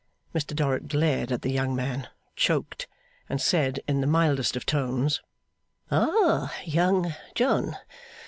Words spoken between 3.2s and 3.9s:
and said,